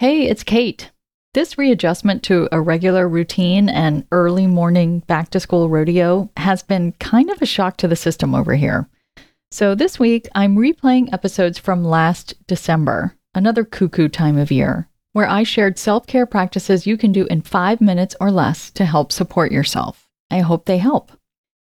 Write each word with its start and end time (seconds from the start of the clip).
Hey, 0.00 0.28
it's 0.28 0.44
Kate. 0.44 0.92
This 1.34 1.58
readjustment 1.58 2.22
to 2.22 2.48
a 2.52 2.60
regular 2.60 3.08
routine 3.08 3.68
and 3.68 4.06
early 4.12 4.46
morning 4.46 5.00
back 5.00 5.28
to 5.30 5.40
school 5.40 5.68
rodeo 5.68 6.30
has 6.36 6.62
been 6.62 6.92
kind 7.00 7.28
of 7.30 7.42
a 7.42 7.46
shock 7.46 7.76
to 7.78 7.88
the 7.88 7.96
system 7.96 8.32
over 8.32 8.54
here. 8.54 8.88
So 9.50 9.74
this 9.74 9.98
week, 9.98 10.28
I'm 10.36 10.54
replaying 10.54 11.12
episodes 11.12 11.58
from 11.58 11.82
last 11.82 12.34
December, 12.46 13.16
another 13.34 13.64
cuckoo 13.64 14.06
time 14.08 14.38
of 14.38 14.52
year, 14.52 14.88
where 15.14 15.26
I 15.26 15.42
shared 15.42 15.80
self 15.80 16.06
care 16.06 16.26
practices 16.26 16.86
you 16.86 16.96
can 16.96 17.10
do 17.10 17.26
in 17.26 17.42
five 17.42 17.80
minutes 17.80 18.14
or 18.20 18.30
less 18.30 18.70
to 18.72 18.84
help 18.84 19.10
support 19.10 19.50
yourself. 19.50 20.08
I 20.30 20.42
hope 20.42 20.66
they 20.66 20.78
help. 20.78 21.10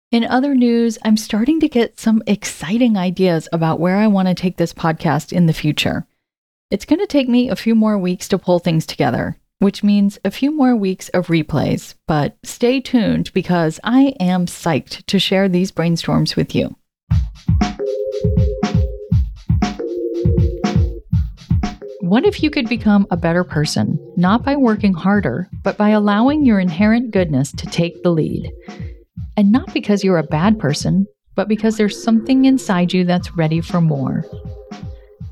In 0.09 0.23
other 0.23 0.55
news, 0.55 0.97
I'm 1.03 1.17
starting 1.17 1.59
to 1.59 1.67
get 1.67 1.99
some 1.99 2.23
exciting 2.25 2.95
ideas 2.95 3.49
about 3.51 3.81
where 3.81 3.97
I 3.97 4.07
want 4.07 4.29
to 4.29 4.33
take 4.33 4.55
this 4.55 4.73
podcast 4.73 5.33
in 5.33 5.47
the 5.47 5.53
future. 5.53 6.07
It's 6.71 6.85
going 6.85 6.99
to 6.99 7.05
take 7.05 7.27
me 7.27 7.49
a 7.49 7.57
few 7.57 7.75
more 7.75 7.97
weeks 7.97 8.29
to 8.29 8.37
pull 8.37 8.59
things 8.59 8.85
together, 8.85 9.37
which 9.59 9.83
means 9.83 10.17
a 10.23 10.31
few 10.31 10.55
more 10.55 10.73
weeks 10.73 11.09
of 11.09 11.27
replays, 11.27 11.95
but 12.07 12.37
stay 12.43 12.79
tuned 12.79 13.29
because 13.33 13.77
I 13.83 14.13
am 14.21 14.45
psyched 14.45 15.05
to 15.07 15.19
share 15.19 15.49
these 15.49 15.69
brainstorms 15.73 16.37
with 16.37 16.55
you. 16.55 16.73
What 21.99 22.25
if 22.25 22.41
you 22.41 22.49
could 22.49 22.69
become 22.69 23.05
a 23.11 23.17
better 23.17 23.43
person, 23.43 23.99
not 24.15 24.45
by 24.45 24.55
working 24.55 24.93
harder, 24.93 25.49
but 25.63 25.75
by 25.75 25.89
allowing 25.89 26.45
your 26.45 26.61
inherent 26.61 27.11
goodness 27.11 27.51
to 27.51 27.65
take 27.65 28.01
the 28.01 28.11
lead? 28.11 28.49
And 29.35 29.51
not 29.51 29.73
because 29.73 30.05
you're 30.05 30.17
a 30.17 30.23
bad 30.23 30.57
person, 30.57 31.05
but 31.35 31.49
because 31.49 31.75
there's 31.75 32.01
something 32.01 32.45
inside 32.45 32.93
you 32.93 33.03
that's 33.03 33.35
ready 33.35 33.59
for 33.59 33.81
more. 33.81 34.23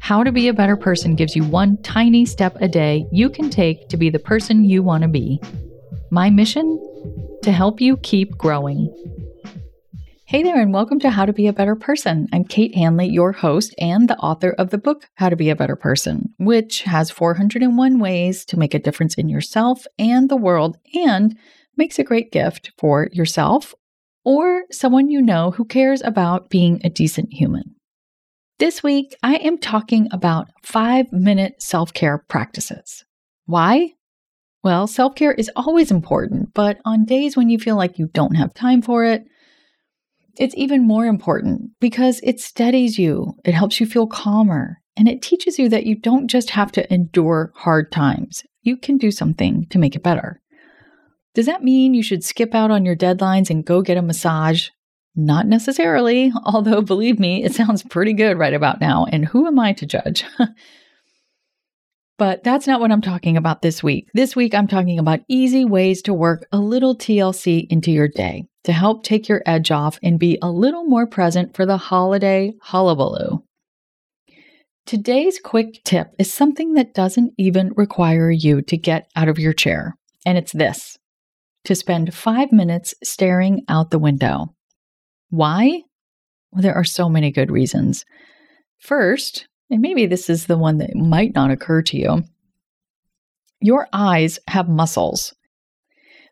How 0.09 0.23
to 0.23 0.31
be 0.31 0.47
a 0.47 0.55
better 0.55 0.75
person 0.75 1.13
gives 1.13 1.35
you 1.35 1.43
one 1.43 1.77
tiny 1.83 2.25
step 2.25 2.57
a 2.61 2.67
day 2.67 3.05
you 3.11 3.29
can 3.29 3.51
take 3.51 3.89
to 3.89 3.95
be 3.95 4.09
the 4.09 4.17
person 4.17 4.63
you 4.63 4.81
want 4.81 5.03
to 5.03 5.07
be. 5.07 5.39
My 6.09 6.31
mission? 6.31 6.79
To 7.43 7.51
help 7.51 7.79
you 7.79 7.95
keep 7.97 8.35
growing. 8.35 8.91
Hey 10.25 10.41
there, 10.41 10.59
and 10.59 10.73
welcome 10.73 10.99
to 11.01 11.11
How 11.11 11.27
to 11.27 11.31
Be 11.31 11.45
a 11.45 11.53
Better 11.53 11.75
Person. 11.75 12.27
I'm 12.33 12.43
Kate 12.43 12.73
Hanley, 12.73 13.07
your 13.07 13.31
host 13.33 13.75
and 13.77 14.09
the 14.09 14.17
author 14.17 14.55
of 14.57 14.71
the 14.71 14.79
book 14.79 15.05
How 15.13 15.29
to 15.29 15.35
Be 15.35 15.51
a 15.51 15.55
Better 15.55 15.75
Person, 15.75 16.33
which 16.39 16.81
has 16.81 17.11
401 17.11 17.99
ways 17.99 18.45
to 18.45 18.57
make 18.57 18.73
a 18.73 18.79
difference 18.79 19.13
in 19.13 19.29
yourself 19.29 19.85
and 19.99 20.27
the 20.27 20.35
world 20.35 20.79
and 20.95 21.37
makes 21.77 21.99
a 21.99 22.03
great 22.03 22.31
gift 22.31 22.71
for 22.79 23.09
yourself 23.11 23.75
or 24.25 24.63
someone 24.71 25.11
you 25.11 25.21
know 25.21 25.51
who 25.51 25.65
cares 25.65 26.01
about 26.01 26.49
being 26.49 26.81
a 26.83 26.89
decent 26.89 27.31
human. 27.31 27.75
This 28.59 28.83
week, 28.83 29.15
I 29.23 29.35
am 29.35 29.57
talking 29.57 30.09
about 30.11 30.49
five 30.63 31.13
minute 31.13 31.61
self 31.61 31.93
care 31.93 32.17
practices. 32.17 33.05
Why? 33.45 33.93
Well, 34.65 34.85
self 34.85 35.15
care 35.15 35.31
is 35.31 35.49
always 35.55 35.91
important, 35.91 36.53
but 36.53 36.77
on 36.83 37.05
days 37.05 37.37
when 37.37 37.47
you 37.47 37.57
feel 37.57 37.77
like 37.77 37.97
you 37.97 38.09
don't 38.13 38.35
have 38.35 38.53
time 38.53 38.81
for 38.81 39.05
it, 39.05 39.23
it's 40.37 40.53
even 40.57 40.85
more 40.85 41.05
important 41.05 41.71
because 41.79 42.19
it 42.21 42.41
steadies 42.41 42.99
you, 42.99 43.33
it 43.45 43.53
helps 43.53 43.79
you 43.79 43.85
feel 43.85 44.07
calmer, 44.07 44.81
and 44.97 45.07
it 45.07 45.21
teaches 45.21 45.57
you 45.57 45.69
that 45.69 45.85
you 45.85 45.95
don't 45.95 46.27
just 46.27 46.49
have 46.49 46.73
to 46.73 46.93
endure 46.93 47.53
hard 47.55 47.93
times. 47.93 48.43
You 48.61 48.75
can 48.75 48.97
do 48.97 49.09
something 49.09 49.67
to 49.69 49.79
make 49.79 49.95
it 49.95 50.03
better. 50.03 50.41
Does 51.33 51.45
that 51.45 51.63
mean 51.63 51.93
you 51.93 52.03
should 52.03 52.25
skip 52.25 52.53
out 52.53 52.71
on 52.71 52.85
your 52.85 52.97
deadlines 52.97 53.49
and 53.49 53.63
go 53.63 53.81
get 53.81 53.95
a 53.97 54.01
massage? 54.01 54.67
Not 55.19 55.47
necessarily, 55.47 56.31
although 56.45 56.81
believe 56.81 57.19
me, 57.19 57.43
it 57.43 57.53
sounds 57.53 57.83
pretty 57.83 58.13
good 58.13 58.37
right 58.37 58.53
about 58.53 58.79
now, 58.79 59.05
and 59.11 59.25
who 59.25 59.45
am 59.47 59.59
I 59.59 59.73
to 59.73 59.85
judge? 59.85 60.23
but 62.17 62.43
that's 62.45 62.65
not 62.65 62.79
what 62.79 62.91
I'm 62.91 63.01
talking 63.01 63.35
about 63.35 63.61
this 63.61 63.83
week. 63.83 64.07
This 64.13 64.33
week, 64.33 64.53
I'm 64.53 64.67
talking 64.67 64.97
about 64.97 65.19
easy 65.27 65.65
ways 65.65 66.01
to 66.03 66.13
work 66.13 66.47
a 66.53 66.59
little 66.59 66.95
TLC 66.95 67.67
into 67.69 67.91
your 67.91 68.07
day 68.07 68.45
to 68.63 68.71
help 68.71 69.03
take 69.03 69.27
your 69.27 69.43
edge 69.45 69.71
off 69.71 69.99
and 70.01 70.19
be 70.19 70.37
a 70.41 70.49
little 70.49 70.85
more 70.85 71.05
present 71.05 71.53
for 71.53 71.65
the 71.65 71.77
holiday 71.77 72.53
hullabaloo. 72.61 73.43
Today's 74.85 75.37
quick 75.43 75.83
tip 75.83 76.13
is 76.17 76.33
something 76.33 76.73
that 76.73 76.93
doesn't 76.93 77.33
even 77.37 77.73
require 77.75 78.31
you 78.31 78.61
to 78.63 78.77
get 78.77 79.09
out 79.17 79.27
of 79.27 79.37
your 79.37 79.53
chair, 79.53 79.97
and 80.25 80.37
it's 80.37 80.53
this 80.53 80.97
to 81.65 81.75
spend 81.75 82.13
five 82.13 82.53
minutes 82.53 82.93
staring 83.03 83.65
out 83.67 83.91
the 83.91 83.99
window. 83.99 84.55
Why? 85.29 85.83
Well, 86.51 86.61
there 86.61 86.75
are 86.75 86.83
so 86.83 87.09
many 87.09 87.31
good 87.31 87.51
reasons. 87.51 88.05
First, 88.79 89.47
and 89.69 89.81
maybe 89.81 90.05
this 90.05 90.29
is 90.29 90.45
the 90.45 90.57
one 90.57 90.77
that 90.77 90.95
might 90.95 91.35
not 91.35 91.51
occur 91.51 91.81
to 91.83 91.97
you, 91.97 92.23
your 93.61 93.87
eyes 93.93 94.39
have 94.47 94.69
muscles. 94.69 95.33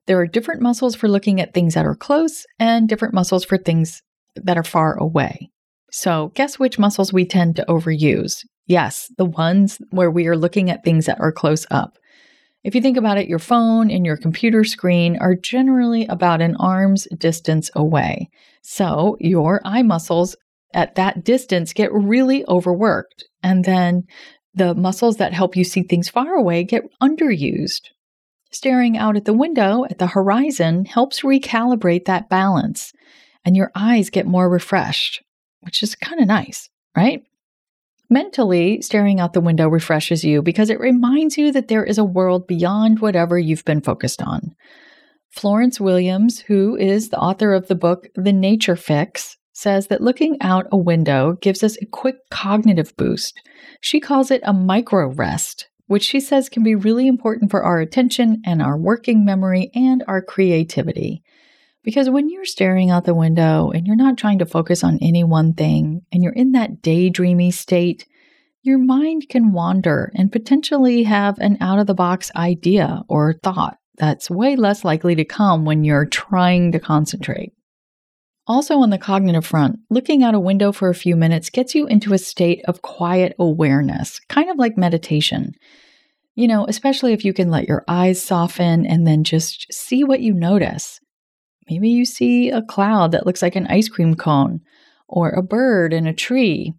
There 0.08 0.20
are 0.20 0.28
different 0.28 0.62
muscles 0.62 0.96
for 0.96 1.10
looking 1.10 1.42
at 1.42 1.54
things 1.54 1.74
that 1.74 1.86
are 1.86 1.96
close 1.96 2.46
and 2.60 2.88
different 2.88 3.14
muscles 3.14 3.44
for 3.44 3.58
things 3.58 4.02
that 4.36 4.58
are 4.58 4.64
far 4.64 4.98
away. 4.98 5.50
So, 5.92 6.32
guess 6.36 6.58
which 6.58 6.80
muscles 6.80 7.12
we 7.12 7.26
tend 7.26 7.56
to 7.58 7.66
overuse? 7.68 8.46
Yes, 8.66 9.12
the 9.18 9.26
ones 9.26 9.80
where 9.90 10.12
we 10.12 10.28
are 10.28 10.38
looking 10.38 10.70
at 10.70 10.84
things 10.84 11.06
that 11.06 11.20
are 11.20 11.32
close 11.32 11.66
up. 11.72 11.98
If 12.64 12.76
you 12.76 12.82
think 12.82 12.98
about 12.98 13.18
it, 13.18 13.28
your 13.28 13.40
phone 13.40 13.90
and 13.90 14.06
your 14.06 14.18
computer 14.18 14.64
screen 14.64 15.18
are 15.18 15.36
generally 15.36 16.06
about 16.08 16.42
an 16.42 16.56
arm's 16.58 17.08
distance 17.18 17.70
away. 17.76 18.30
So, 18.62 19.16
your 19.20 19.62
eye 19.64 19.84
muscles 19.84 20.36
at 20.74 20.96
that 20.96 21.24
distance 21.24 21.74
get 21.74 21.94
really 21.94 22.46
overworked. 22.48 23.26
And 23.42 23.64
then 23.64 24.04
the 24.54 24.76
muscles 24.76 25.18
that 25.18 25.34
help 25.34 25.56
you 25.56 25.64
see 25.64 25.84
things 25.84 26.10
far 26.10 26.34
away 26.34 26.64
get 26.64 26.84
underused. 27.02 27.90
Staring 28.52 28.98
out 28.98 29.16
at 29.16 29.26
the 29.26 29.34
window 29.34 29.86
at 29.90 30.00
the 30.00 30.08
horizon 30.08 30.86
helps 30.86 31.22
recalibrate 31.22 32.06
that 32.06 32.30
balance, 32.30 32.92
and 33.46 33.56
your 33.56 33.72
eyes 33.76 34.10
get 34.10 34.26
more 34.26 34.50
refreshed, 34.50 35.22
which 35.62 35.84
is 35.84 35.96
kind 35.96 36.22
of 36.22 36.28
nice, 36.28 36.70
right? 36.96 37.22
Mentally, 38.10 38.82
staring 38.82 39.20
out 39.20 39.34
the 39.34 39.42
window 39.42 39.68
refreshes 39.68 40.24
you 40.24 40.42
because 40.42 40.70
it 40.70 40.80
reminds 40.80 41.38
you 41.38 41.52
that 41.52 41.68
there 41.68 41.84
is 41.84 41.98
a 41.98 42.06
world 42.06 42.48
beyond 42.48 43.00
whatever 43.00 43.38
you've 43.38 43.66
been 43.66 43.82
focused 43.82 44.22
on. 44.22 44.56
Florence 45.30 45.80
Williams, 45.80 46.40
who 46.40 46.76
is 46.78 47.10
the 47.10 47.20
author 47.20 47.54
of 47.54 47.68
the 47.68 47.76
book 47.76 48.08
The 48.16 48.34
Nature 48.34 48.76
Fix, 48.76 49.38
says 49.54 49.88
that 49.88 50.02
looking 50.02 50.38
out 50.42 50.68
a 50.72 50.78
window 50.78 51.34
gives 51.42 51.64
us 51.64 51.78
a 51.82 51.86
quick 51.86 52.16
cognitive 52.32 52.96
boost. 52.96 53.42
She 53.82 54.00
calls 54.00 54.32
it 54.32 54.42
a 54.44 54.54
micro 54.54 55.08
rest 55.10 55.68
which 55.88 56.04
she 56.04 56.20
says 56.20 56.50
can 56.50 56.64
be 56.64 56.76
really 56.76 57.08
important 57.08 57.50
for 57.50 57.64
our 57.64 57.80
attention 57.80 58.42
and 58.46 58.62
our 58.62 58.78
working 58.78 59.26
memory 59.26 59.72
and 59.74 60.04
our 60.08 60.22
creativity. 60.22 61.24
Because 61.88 62.10
when 62.10 62.30
you're 62.30 62.44
staring 62.44 62.92
out 62.92 63.06
the 63.06 63.16
window 63.16 63.72
and 63.72 63.88
you're 63.88 63.96
not 63.96 64.18
trying 64.18 64.40
to 64.40 64.46
focus 64.46 64.84
on 64.84 65.00
any 65.02 65.24
one 65.24 65.54
thing 65.54 66.02
and 66.12 66.22
you're 66.22 66.34
in 66.34 66.52
that 66.52 66.82
daydreamy 66.82 67.54
state, 67.54 68.06
your 68.62 68.78
mind 68.78 69.30
can 69.30 69.54
wander 69.54 70.12
and 70.14 70.30
potentially 70.30 71.04
have 71.04 71.40
an 71.40 71.58
out 71.62 71.80
of 71.80 71.88
the 71.88 71.94
box 71.94 72.30
idea 72.36 73.04
or 73.08 73.40
thought 73.42 73.78
that's 73.96 74.30
way 74.30 74.58
less 74.58 74.84
likely 74.84 75.16
to 75.16 75.24
come 75.24 75.64
when 75.64 75.86
you're 75.86 76.06
trying 76.06 76.74
to 76.74 76.80
concentrate. 76.82 77.54
Also, 78.48 78.80
on 78.80 78.90
the 78.90 78.98
cognitive 78.98 79.46
front, 79.46 79.80
looking 79.90 80.24
out 80.24 80.36
a 80.36 80.42
window 80.42 80.74
for 80.74 80.90
a 80.90 80.94
few 80.94 81.16
minutes 81.16 81.50
gets 81.50 81.74
you 81.74 81.88
into 81.88 82.12
a 82.12 82.18
state 82.18 82.62
of 82.68 82.82
quiet 82.82 83.34
awareness, 83.40 84.20
kind 84.28 84.50
of 84.50 84.58
like 84.58 84.78
meditation. 84.78 85.54
You 86.36 86.50
know, 86.50 86.66
especially 86.68 87.14
if 87.14 87.24
you 87.24 87.32
can 87.32 87.50
let 87.50 87.70
your 87.70 87.86
eyes 87.88 88.22
soften 88.22 88.86
and 88.86 89.08
then 89.08 89.24
just 89.24 89.72
see 89.72 90.04
what 90.04 90.20
you 90.20 90.34
notice. 90.34 91.00
Maybe 91.70 91.90
you 91.90 92.06
see 92.06 92.50
a 92.50 92.62
cloud 92.62 93.12
that 93.12 93.26
looks 93.26 93.42
like 93.42 93.56
an 93.56 93.68
ice 93.68 93.90
cream 93.90 94.16
cone, 94.16 94.62
or 95.08 95.30
a 95.30 95.44
bird 95.44 95.94
in 95.94 96.08
a 96.08 96.14
tree, 96.14 96.74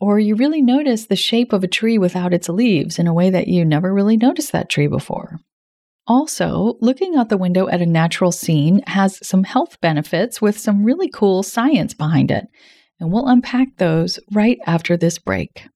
or 0.00 0.18
you 0.18 0.34
really 0.34 0.62
notice 0.62 1.06
the 1.06 1.16
shape 1.16 1.52
of 1.52 1.64
a 1.64 1.68
tree 1.68 1.98
without 1.98 2.34
its 2.34 2.48
leaves 2.48 2.98
in 2.98 3.06
a 3.06 3.14
way 3.14 3.30
that 3.30 3.48
you 3.48 3.64
never 3.64 3.92
really 3.92 4.16
noticed 4.16 4.52
that 4.52 4.68
tree 4.68 4.86
before. 4.86 5.38
Also, 6.06 6.76
looking 6.80 7.16
out 7.16 7.30
the 7.30 7.38
window 7.38 7.68
at 7.68 7.80
a 7.80 7.86
natural 7.86 8.30
scene 8.30 8.82
has 8.86 9.26
some 9.26 9.44
health 9.44 9.80
benefits 9.80 10.42
with 10.42 10.58
some 10.58 10.84
really 10.84 11.08
cool 11.08 11.42
science 11.42 11.94
behind 11.94 12.30
it. 12.30 12.46
And 13.00 13.10
we'll 13.10 13.26
unpack 13.26 13.76
those 13.78 14.18
right 14.32 14.58
after 14.66 14.96
this 14.96 15.18
break. 15.18 15.66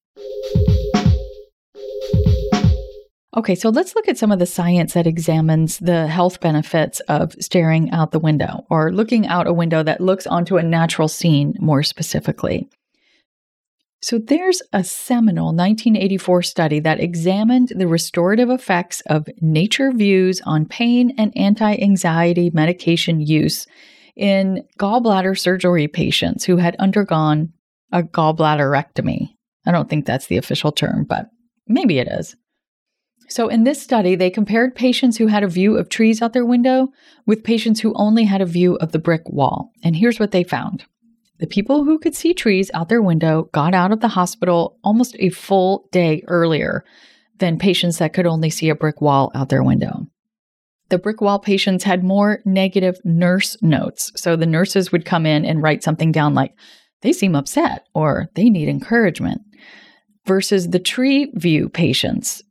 Okay, 3.39 3.55
so 3.55 3.69
let's 3.69 3.95
look 3.95 4.09
at 4.09 4.19
some 4.19 4.33
of 4.33 4.41
the 4.41 4.47
science 4.47 4.95
that 4.95 5.07
examines 5.07 5.79
the 5.79 6.09
health 6.09 6.41
benefits 6.41 6.99
of 7.03 7.37
staring 7.39 7.89
out 7.93 8.11
the 8.11 8.19
window 8.19 8.67
or 8.69 8.93
looking 8.93 9.29
out 9.29 9.47
a 9.47 9.53
window 9.53 9.81
that 9.85 10.01
looks 10.01 10.27
onto 10.27 10.57
a 10.57 10.63
natural 10.65 11.07
scene 11.07 11.55
more 11.61 11.85
specifically. 11.85 12.69
So, 14.03 14.19
there's 14.19 14.61
a 14.73 14.83
seminal 14.83 15.55
1984 15.55 16.43
study 16.43 16.81
that 16.81 16.99
examined 16.99 17.73
the 17.77 17.87
restorative 17.87 18.51
effects 18.51 19.03
of 19.07 19.29
nature 19.41 19.93
views 19.93 20.41
on 20.45 20.67
pain 20.67 21.15
and 21.17 21.33
anti 21.37 21.77
anxiety 21.77 22.51
medication 22.53 23.21
use 23.21 23.69
in 24.17 24.65
gallbladder 24.81 25.39
surgery 25.39 25.87
patients 25.87 26.43
who 26.43 26.57
had 26.57 26.75
undergone 26.81 27.53
a 27.93 28.03
gallbladderectomy. 28.03 29.29
I 29.65 29.71
don't 29.71 29.89
think 29.89 30.07
that's 30.07 30.27
the 30.27 30.39
official 30.39 30.73
term, 30.73 31.05
but 31.09 31.29
maybe 31.69 32.01
it 32.01 32.09
is. 32.09 32.35
So, 33.29 33.49
in 33.49 33.65
this 33.65 33.81
study, 33.81 34.15
they 34.15 34.31
compared 34.31 34.75
patients 34.75 35.19
who 35.19 35.27
had 35.27 35.43
a 35.43 35.49
view 35.49 35.77
of 35.77 35.89
trees 35.89 36.23
out 36.23 36.33
their 36.33 36.47
window 36.47 36.89
with 37.27 37.45
patients 37.45 37.81
who 37.81 37.93
only 37.95 38.25
had 38.25 38.41
a 38.41 38.47
view 38.47 38.77
of 38.77 38.93
the 38.93 38.99
brick 38.99 39.29
wall. 39.29 39.71
And 39.85 39.95
here's 39.95 40.19
what 40.19 40.31
they 40.31 40.45
found 40.45 40.85
the 41.39 41.47
people 41.47 41.85
who 41.85 41.99
could 41.99 42.17
see 42.17 42.35
trees 42.35 42.71
out 42.75 42.89
their 42.89 43.03
window 43.03 43.49
got 43.53 43.75
out 43.75 43.93
of 43.93 44.01
the 44.01 44.09
hospital 44.09 44.77
almost 44.83 45.15
a 45.19 45.29
full 45.29 45.89
day 45.93 46.23
earlier 46.27 46.85
than 47.39 47.59
patients 47.59 47.99
that 47.99 48.13
could 48.13 48.27
only 48.27 48.51
see 48.51 48.69
a 48.69 48.75
brick 48.75 49.01
wall 49.01 49.31
out 49.35 49.49
their 49.49 49.63
window. 49.63 50.07
The 50.89 50.99
brick 50.99 51.21
wall 51.21 51.39
patients 51.39 51.85
had 51.85 52.03
more 52.03 52.41
negative 52.45 52.99
nurse 53.05 53.57
notes. 53.63 54.11
So 54.17 54.37
the 54.37 54.47
nurses 54.47 54.91
would 54.91 55.05
come 55.05 55.27
in 55.27 55.45
and 55.45 55.63
write 55.63 55.85
something 55.85 56.11
down 56.11 56.35
like, 56.35 56.55
they 57.03 57.13
seem 57.13 57.37
upset 57.37 57.87
or 57.95 58.29
they 58.35 58.51
need 58.51 58.69
encouragement. 58.69 59.43
Versus 60.27 60.71
the 60.71 60.81
tree 60.81 61.31
view 61.35 61.69
patients 61.69 62.43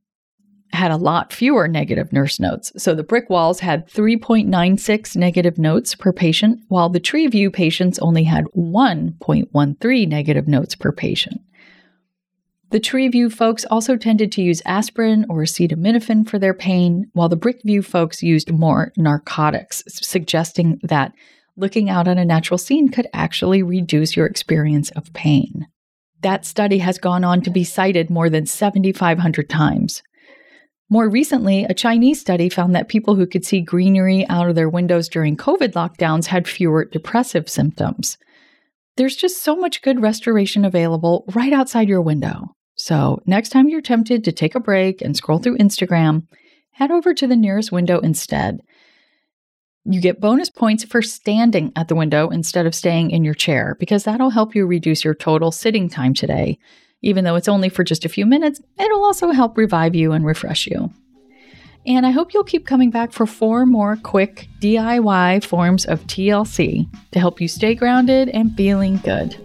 had 0.73 0.91
a 0.91 0.97
lot 0.97 1.33
fewer 1.33 1.67
negative 1.67 2.11
nurse 2.11 2.39
notes. 2.39 2.71
So 2.77 2.93
the 2.93 3.03
brick 3.03 3.29
walls 3.29 3.59
had 3.59 3.87
3.96 3.89 5.15
negative 5.15 5.57
notes 5.57 5.95
per 5.95 6.11
patient, 6.11 6.59
while 6.67 6.89
the 6.89 6.99
tree 6.99 7.27
view 7.27 7.49
patients 7.49 7.99
only 7.99 8.23
had 8.23 8.45
1.13 8.55 10.07
negative 10.07 10.47
notes 10.47 10.75
per 10.75 10.91
patient. 10.91 11.41
The 12.69 12.79
tree 12.81 13.07
view 13.07 13.29
folks 13.29 13.63
also 13.65 13.95
tended 13.95 14.31
to 14.33 14.41
use 14.41 14.61
aspirin 14.65 15.25
or 15.29 15.37
acetaminophen 15.41 16.27
for 16.27 16.37
their 16.37 16.53
pain, 16.53 17.09
while 17.13 17.29
the 17.29 17.37
brick 17.37 17.61
view 17.63 17.81
folks 17.81 18.21
used 18.21 18.51
more 18.51 18.91
narcotics, 18.97 19.83
suggesting 19.87 20.79
that 20.83 21.13
looking 21.55 21.89
out 21.89 22.09
on 22.09 22.17
a 22.17 22.25
natural 22.25 22.57
scene 22.57 22.89
could 22.89 23.07
actually 23.13 23.63
reduce 23.63 24.17
your 24.17 24.25
experience 24.25 24.91
of 24.91 25.13
pain. 25.13 25.67
That 26.21 26.45
study 26.45 26.79
has 26.79 26.97
gone 26.97 27.23
on 27.23 27.41
to 27.43 27.49
be 27.49 27.63
cited 27.63 28.09
more 28.09 28.29
than 28.29 28.45
7,500 28.45 29.49
times. 29.49 30.03
More 30.89 31.09
recently, 31.09 31.65
a 31.65 31.73
Chinese 31.73 32.21
study 32.21 32.47
found 32.47 32.73
that 32.73 32.87
people 32.87 33.15
who 33.15 33.27
could 33.27 33.45
see 33.45 33.59
greenery 33.59 34.25
out 34.29 34.47
of 34.49 34.55
their 34.55 34.69
windows 34.69 35.09
during 35.09 35.35
COVID 35.35 35.73
lockdowns 35.73 36.27
had 36.27 36.47
fewer 36.47 36.85
depressive 36.85 37.49
symptoms. 37.49 38.17
There's 38.95 39.17
just 39.17 39.43
so 39.43 39.55
much 39.55 39.81
good 39.81 40.01
restoration 40.01 40.63
available 40.63 41.25
right 41.35 41.51
outside 41.51 41.89
your 41.89 42.01
window. 42.01 42.55
So, 42.75 43.21
next 43.25 43.49
time 43.49 43.67
you're 43.67 43.81
tempted 43.81 44.23
to 44.23 44.31
take 44.31 44.55
a 44.55 44.61
break 44.61 45.01
and 45.01 45.15
scroll 45.15 45.39
through 45.39 45.57
Instagram, 45.57 46.25
head 46.71 46.91
over 46.91 47.13
to 47.13 47.27
the 47.27 47.35
nearest 47.35 47.71
window 47.71 47.99
instead. 47.99 48.61
You 49.83 49.99
get 49.99 50.21
bonus 50.21 50.49
points 50.49 50.85
for 50.85 51.01
standing 51.01 51.73
at 51.75 51.89
the 51.89 51.95
window 51.95 52.29
instead 52.29 52.65
of 52.65 52.75
staying 52.75 53.11
in 53.11 53.23
your 53.23 53.33
chair 53.33 53.75
because 53.79 54.05
that'll 54.05 54.29
help 54.29 54.55
you 54.55 54.65
reduce 54.65 55.03
your 55.03 55.15
total 55.15 55.51
sitting 55.51 55.89
time 55.89 56.13
today 56.13 56.59
even 57.01 57.23
though 57.23 57.35
it's 57.35 57.47
only 57.47 57.69
for 57.69 57.83
just 57.83 58.05
a 58.05 58.09
few 58.09 58.25
minutes, 58.25 58.61
it'll 58.79 59.05
also 59.05 59.31
help 59.31 59.57
revive 59.57 59.95
you 59.95 60.11
and 60.11 60.25
refresh 60.25 60.67
you. 60.67 60.91
And 61.85 62.05
I 62.05 62.11
hope 62.11 62.33
you'll 62.33 62.44
keep 62.44 62.65
coming 62.65 62.91
back 62.91 63.13
for 63.13 63.25
four 63.25 63.65
more 63.65 63.95
quick 63.95 64.49
DIY 64.59 65.44
forms 65.45 65.85
of 65.85 66.03
TLC 66.07 66.85
to 67.11 67.19
help 67.19 67.39
you 67.39 67.47
stay 67.47 67.75
grounded 67.75 68.29
and 68.29 68.55
feeling 68.57 68.97
good. 68.97 69.38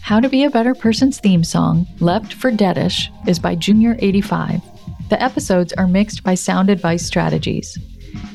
How 0.00 0.20
to 0.20 0.28
Be 0.28 0.44
a 0.44 0.50
Better 0.50 0.74
Person's 0.74 1.20
theme 1.20 1.44
song, 1.44 1.86
Left 2.00 2.34
for 2.34 2.50
Deadish, 2.50 3.08
is 3.28 3.38
by 3.38 3.54
Junior85. 3.54 4.60
The 5.08 5.22
episodes 5.22 5.72
are 5.74 5.86
mixed 5.86 6.24
by 6.24 6.34
Sound 6.34 6.68
Advice 6.68 7.06
Strategies. 7.06 7.78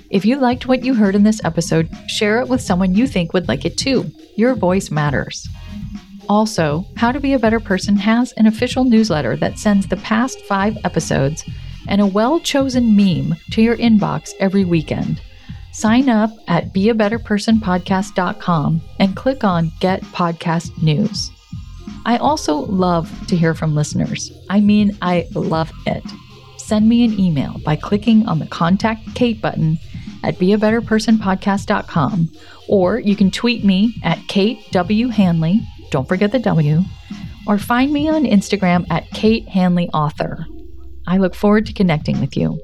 If 0.09 0.25
you 0.25 0.37
liked 0.37 0.65
what 0.65 0.83
you 0.83 0.93
heard 0.93 1.15
in 1.15 1.23
this 1.23 1.43
episode, 1.43 1.89
share 2.07 2.39
it 2.39 2.47
with 2.47 2.61
someone 2.61 2.95
you 2.95 3.07
think 3.07 3.33
would 3.33 3.47
like 3.47 3.65
it 3.65 3.77
too. 3.77 4.09
Your 4.35 4.55
voice 4.55 4.89
matters. 4.89 5.47
Also, 6.29 6.85
How 6.95 7.11
to 7.11 7.19
Be 7.19 7.33
a 7.33 7.39
Better 7.39 7.59
Person 7.59 7.97
has 7.97 8.31
an 8.33 8.45
official 8.45 8.83
newsletter 8.83 9.35
that 9.37 9.57
sends 9.57 9.87
the 9.87 9.97
past 9.97 10.39
five 10.41 10.77
episodes 10.83 11.43
and 11.87 11.99
a 11.99 12.05
well 12.05 12.39
chosen 12.39 12.95
meme 12.95 13.35
to 13.51 13.63
your 13.63 13.75
inbox 13.77 14.33
every 14.39 14.63
weekend. 14.63 15.19
Sign 15.71 16.07
up 16.07 16.29
at 16.47 16.71
beabetterpersonpodcast.com 16.71 18.81
and 18.99 19.15
click 19.15 19.43
on 19.43 19.71
Get 19.79 20.03
Podcast 20.03 20.83
News. 20.83 21.31
I 22.05 22.17
also 22.17 22.57
love 22.57 23.11
to 23.27 23.35
hear 23.35 23.55
from 23.55 23.73
listeners. 23.73 24.31
I 24.51 24.61
mean, 24.61 24.95
I 25.01 25.27
love 25.33 25.71
it. 25.87 26.03
Send 26.57 26.87
me 26.87 27.03
an 27.03 27.19
email 27.19 27.55
by 27.65 27.75
clicking 27.75 28.27
on 28.27 28.37
the 28.37 28.45
Contact 28.47 29.01
Kate 29.15 29.41
button 29.41 29.79
at 30.23 30.35
beabetterpersonpodcast.com 30.35 32.29
or 32.67 32.99
you 32.99 33.15
can 33.15 33.31
tweet 33.31 33.65
me 33.65 33.95
at 34.03 34.19
Kate 34.27 34.59
W. 34.71 35.07
Hanley 35.07 35.59
don't 35.91 36.07
forget 36.07 36.31
the 36.31 36.39
W, 36.39 36.83
or 37.47 37.57
find 37.57 37.91
me 37.91 38.09
on 38.09 38.23
Instagram 38.23 38.85
at 38.89 39.09
Kate 39.11 39.47
Hanley 39.47 39.89
Author. 39.89 40.45
I 41.07 41.17
look 41.17 41.35
forward 41.35 41.65
to 41.65 41.73
connecting 41.73 42.19
with 42.19 42.37
you. 42.37 42.59